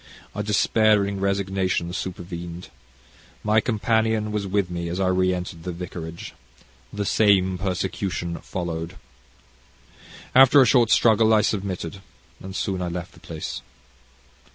[0.33, 2.69] A despairing resignation supervened.
[3.43, 6.33] My companion was with me as I re entered the vicarage.
[6.91, 8.95] The same persecution followed.
[10.33, 12.01] After a short struggle I submitted,
[12.41, 13.61] and soon I left the place.